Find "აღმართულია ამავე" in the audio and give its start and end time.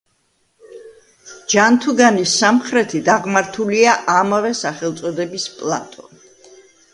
3.17-4.53